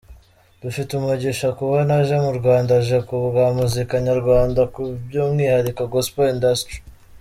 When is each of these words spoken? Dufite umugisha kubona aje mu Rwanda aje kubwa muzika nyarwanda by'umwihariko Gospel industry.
Dufite 0.61 0.89
umugisha 0.93 1.47
kubona 1.59 1.91
aje 2.01 2.15
mu 2.23 2.31
Rwanda 2.39 2.71
aje 2.79 2.97
kubwa 3.07 3.41
muzika 3.59 3.93
nyarwanda 4.07 4.59
by'umwihariko 5.07 5.81
Gospel 5.93 6.27
industry. 6.35 6.75